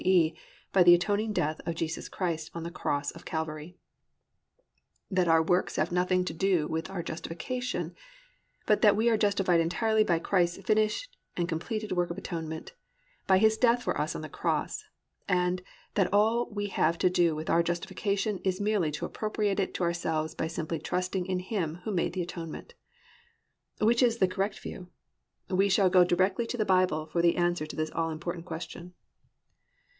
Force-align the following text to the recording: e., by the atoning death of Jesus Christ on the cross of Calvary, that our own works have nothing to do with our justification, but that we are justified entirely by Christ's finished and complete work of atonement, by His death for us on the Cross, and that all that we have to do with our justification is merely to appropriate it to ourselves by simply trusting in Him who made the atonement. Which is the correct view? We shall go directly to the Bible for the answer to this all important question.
e., 0.03 0.35
by 0.73 0.81
the 0.81 0.95
atoning 0.95 1.31
death 1.31 1.61
of 1.67 1.75
Jesus 1.75 2.09
Christ 2.09 2.49
on 2.55 2.63
the 2.63 2.71
cross 2.71 3.11
of 3.11 3.23
Calvary, 3.23 3.77
that 5.11 5.27
our 5.27 5.41
own 5.41 5.45
works 5.45 5.75
have 5.75 5.91
nothing 5.91 6.25
to 6.25 6.33
do 6.33 6.67
with 6.67 6.89
our 6.89 7.03
justification, 7.03 7.93
but 8.65 8.81
that 8.81 8.95
we 8.95 9.09
are 9.11 9.17
justified 9.17 9.59
entirely 9.59 10.03
by 10.03 10.17
Christ's 10.17 10.63
finished 10.65 11.15
and 11.37 11.47
complete 11.47 11.91
work 11.91 12.09
of 12.09 12.17
atonement, 12.17 12.73
by 13.27 13.37
His 13.37 13.59
death 13.59 13.83
for 13.83 13.95
us 14.01 14.15
on 14.15 14.23
the 14.23 14.27
Cross, 14.29 14.83
and 15.29 15.61
that 15.93 16.11
all 16.11 16.45
that 16.45 16.55
we 16.55 16.69
have 16.69 16.97
to 16.97 17.09
do 17.11 17.35
with 17.35 17.47
our 17.47 17.61
justification 17.61 18.39
is 18.39 18.59
merely 18.59 18.89
to 18.93 19.05
appropriate 19.05 19.59
it 19.59 19.71
to 19.75 19.83
ourselves 19.83 20.33
by 20.33 20.47
simply 20.47 20.79
trusting 20.79 21.27
in 21.27 21.37
Him 21.37 21.75
who 21.83 21.91
made 21.91 22.13
the 22.13 22.23
atonement. 22.23 22.73
Which 23.79 24.01
is 24.01 24.17
the 24.17 24.27
correct 24.27 24.57
view? 24.57 24.89
We 25.47 25.69
shall 25.69 25.91
go 25.91 26.03
directly 26.03 26.47
to 26.47 26.57
the 26.57 26.65
Bible 26.65 27.05
for 27.05 27.21
the 27.21 27.35
answer 27.37 27.67
to 27.67 27.75
this 27.75 27.91
all 27.91 28.09
important 28.09 28.45
question. 28.47 28.95